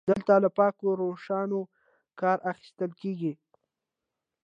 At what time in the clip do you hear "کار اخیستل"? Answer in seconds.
2.19-2.91